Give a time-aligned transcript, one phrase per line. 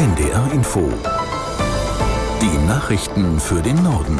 [0.00, 0.90] NDR Info.
[2.40, 4.18] Die Nachrichten für den Norden.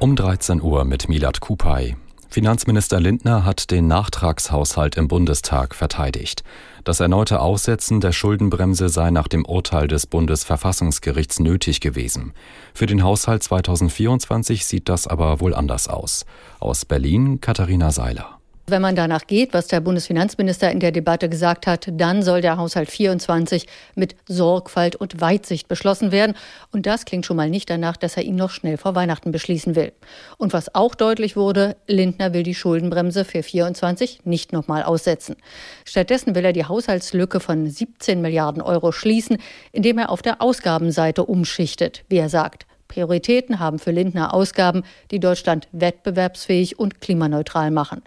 [0.00, 1.94] Um 13 Uhr mit Milat Kupay.
[2.28, 6.42] Finanzminister Lindner hat den Nachtragshaushalt im Bundestag verteidigt.
[6.82, 12.32] Das erneute Aussetzen der Schuldenbremse sei nach dem Urteil des Bundesverfassungsgerichts nötig gewesen.
[12.74, 16.26] Für den Haushalt 2024 sieht das aber wohl anders aus.
[16.58, 18.35] Aus Berlin Katharina Seiler.
[18.68, 22.56] Wenn man danach geht, was der Bundesfinanzminister in der Debatte gesagt hat, dann soll der
[22.56, 26.34] Haushalt 24 mit Sorgfalt und Weitsicht beschlossen werden.
[26.72, 29.76] Und das klingt schon mal nicht danach, dass er ihn noch schnell vor Weihnachten beschließen
[29.76, 29.92] will.
[30.36, 35.36] Und was auch deutlich wurde, Lindner will die Schuldenbremse für 24 nicht nochmal aussetzen.
[35.84, 39.38] Stattdessen will er die Haushaltslücke von 17 Milliarden Euro schließen,
[39.70, 42.66] indem er auf der Ausgabenseite umschichtet, wie er sagt.
[42.88, 48.02] Prioritäten haben für Lindner Ausgaben, die Deutschland wettbewerbsfähig und klimaneutral machen.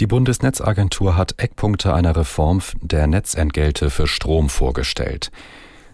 [0.00, 5.30] Die Bundesnetzagentur hat Eckpunkte einer Reform der Netzentgelte für Strom vorgestellt.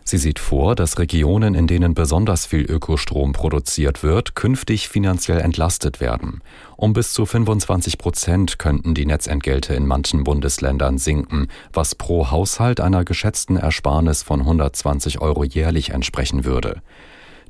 [0.05, 6.01] Sie sieht vor, dass Regionen, in denen besonders viel Ökostrom produziert wird, künftig finanziell entlastet
[6.01, 6.41] werden.
[6.77, 12.81] Um bis zu 25 Prozent könnten die Netzentgelte in manchen Bundesländern sinken, was pro Haushalt
[12.81, 16.81] einer geschätzten Ersparnis von 120 Euro jährlich entsprechen würde.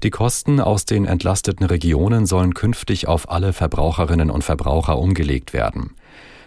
[0.02, 5.90] Die Kosten aus den entlasteten Regionen sollen künftig auf alle Verbraucherinnen und Verbraucher umgelegt werden.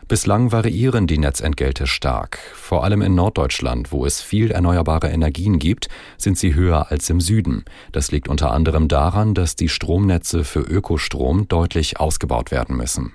[0.09, 2.39] Bislang variieren die Netzentgelte stark.
[2.55, 7.21] Vor allem in Norddeutschland, wo es viel erneuerbare Energien gibt, sind sie höher als im
[7.21, 7.63] Süden.
[7.91, 13.13] Das liegt unter anderem daran, dass die Stromnetze für Ökostrom deutlich ausgebaut werden müssen.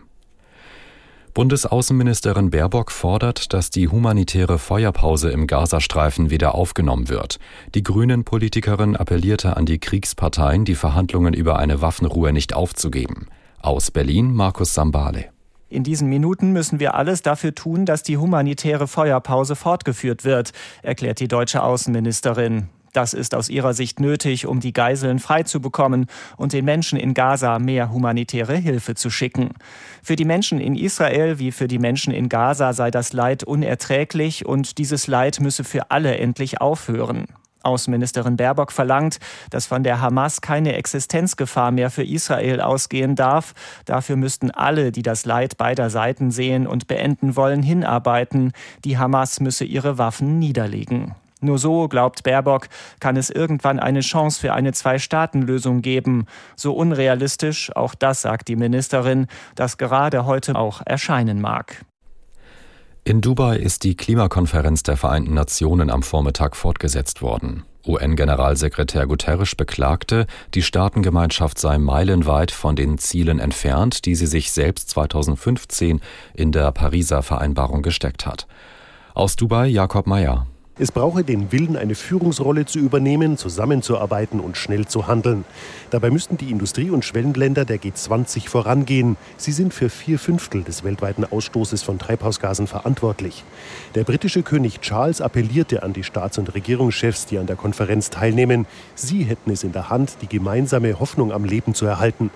[1.34, 7.40] Bundesaußenministerin Baerbock fordert, dass die humanitäre Feuerpause im Gazastreifen wieder aufgenommen wird.
[7.74, 13.26] Die Grünen-Politikerin appellierte an die Kriegsparteien, die Verhandlungen über eine Waffenruhe nicht aufzugeben.
[13.58, 15.33] Aus Berlin Markus Sambale.
[15.74, 21.18] In diesen Minuten müssen wir alles dafür tun, dass die humanitäre Feuerpause fortgeführt wird, erklärt
[21.18, 22.68] die deutsche Außenministerin.
[22.92, 27.58] Das ist aus ihrer Sicht nötig, um die Geiseln freizubekommen und den Menschen in Gaza
[27.58, 29.50] mehr humanitäre Hilfe zu schicken.
[30.00, 34.46] Für die Menschen in Israel wie für die Menschen in Gaza sei das Leid unerträglich
[34.46, 37.26] und dieses Leid müsse für alle endlich aufhören.
[37.64, 39.18] Außenministerin Baerbock verlangt,
[39.50, 43.54] dass von der Hamas keine Existenzgefahr mehr für Israel ausgehen darf.
[43.84, 48.52] Dafür müssten alle, die das Leid beider Seiten sehen und beenden wollen, hinarbeiten.
[48.84, 51.14] Die Hamas müsse ihre Waffen niederlegen.
[51.44, 52.68] Nur so, glaubt Baerbock,
[53.00, 56.24] kann es irgendwann eine Chance für eine Zwei-Staaten-Lösung geben.
[56.56, 61.84] So unrealistisch, auch das sagt die Ministerin, das gerade heute auch erscheinen mag.
[63.06, 67.64] In Dubai ist die Klimakonferenz der Vereinten Nationen am Vormittag fortgesetzt worden.
[67.86, 74.88] UN-Generalsekretär Guterres beklagte, die Staatengemeinschaft sei meilenweit von den Zielen entfernt, die sie sich selbst
[74.88, 76.00] 2015
[76.32, 78.46] in der Pariser Vereinbarung gesteckt hat.
[79.12, 80.46] Aus Dubai Jakob Mayer.
[80.76, 85.44] Es brauche den Willen, eine Führungsrolle zu übernehmen, zusammenzuarbeiten und schnell zu handeln.
[85.90, 89.16] Dabei müssten die Industrie- und Schwellenländer der G20 vorangehen.
[89.36, 93.44] Sie sind für vier Fünftel des weltweiten Ausstoßes von Treibhausgasen verantwortlich.
[93.94, 98.66] Der britische König Charles appellierte an die Staats- und Regierungschefs, die an der Konferenz teilnehmen.
[98.96, 102.30] Sie hätten es in der Hand, die gemeinsame Hoffnung am Leben zu erhalten.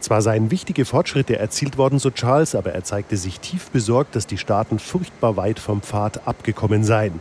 [0.00, 4.26] Zwar seien wichtige Fortschritte erzielt worden, so Charles, aber er zeigte sich tief besorgt, dass
[4.26, 7.20] die Staaten furchtbar weit vom Pfad abgekommen seien.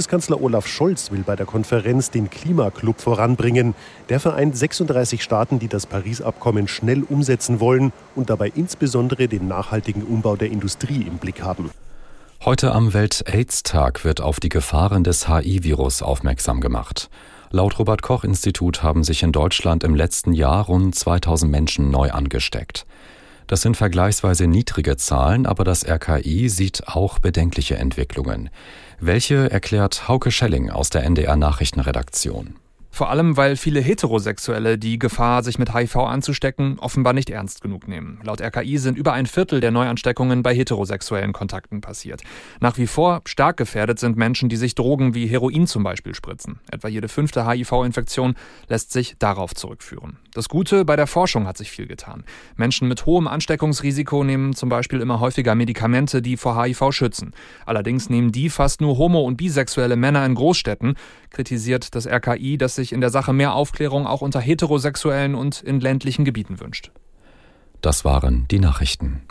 [0.00, 3.74] Bundeskanzler Olaf Scholz will bei der Konferenz den Klimaclub voranbringen.
[4.08, 10.02] Der vereint 36 Staaten, die das Paris-Abkommen schnell umsetzen wollen und dabei insbesondere den nachhaltigen
[10.02, 11.70] Umbau der Industrie im Blick haben.
[12.42, 17.10] Heute am Welt-AIDS-Tag wird auf die Gefahren des HIV-Virus aufmerksam gemacht.
[17.50, 22.10] Laut Robert Koch Institut haben sich in Deutschland im letzten Jahr rund 2000 Menschen neu
[22.10, 22.86] angesteckt.
[23.50, 28.48] Das sind vergleichsweise niedrige Zahlen, aber das RKI sieht auch bedenkliche Entwicklungen.
[29.00, 32.54] Welche erklärt Hauke Schelling aus der NDR Nachrichtenredaktion.
[32.90, 37.88] Vor allem, weil viele Heterosexuelle die Gefahr, sich mit HIV anzustecken, offenbar nicht ernst genug
[37.88, 38.20] nehmen.
[38.24, 42.22] Laut RKI sind über ein Viertel der Neuansteckungen bei heterosexuellen Kontakten passiert.
[42.60, 46.58] Nach wie vor stark gefährdet sind Menschen, die sich Drogen wie Heroin zum Beispiel spritzen.
[46.70, 48.34] Etwa jede fünfte HIV-Infektion
[48.68, 50.18] lässt sich darauf zurückführen.
[50.34, 52.24] Das Gute, bei der Forschung hat sich viel getan.
[52.56, 57.32] Menschen mit hohem Ansteckungsrisiko nehmen zum Beispiel immer häufiger Medikamente, die vor HIV schützen.
[57.66, 60.94] Allerdings nehmen die fast nur homo- und bisexuelle Männer in Großstädten,
[61.30, 65.80] kritisiert das RKI, dass sich in der Sache mehr Aufklärung auch unter Heterosexuellen und in
[65.80, 66.90] ländlichen Gebieten wünscht.
[67.80, 69.22] Das waren die Nachrichten.